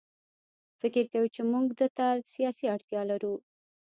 فکر 0.81 1.03
کوي 1.11 1.29
چې 1.35 1.41
موږ 1.51 1.67
ده 1.79 1.87
ته 1.97 2.07
سیاسي 2.33 2.65
اړتیا 2.75 3.01
لرو. 3.11 3.33